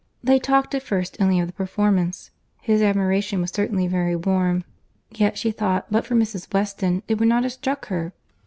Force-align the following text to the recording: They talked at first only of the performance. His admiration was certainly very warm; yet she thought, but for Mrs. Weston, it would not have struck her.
They 0.23 0.39
talked 0.39 0.73
at 0.73 0.81
first 0.81 1.17
only 1.21 1.39
of 1.39 1.45
the 1.45 1.53
performance. 1.53 2.31
His 2.59 2.81
admiration 2.81 3.39
was 3.39 3.51
certainly 3.51 3.85
very 3.85 4.15
warm; 4.15 4.63
yet 5.11 5.37
she 5.37 5.51
thought, 5.51 5.91
but 5.91 6.07
for 6.07 6.15
Mrs. 6.15 6.51
Weston, 6.51 7.03
it 7.07 7.19
would 7.19 7.27
not 7.29 7.43
have 7.43 7.51
struck 7.53 7.85
her. 7.89 8.11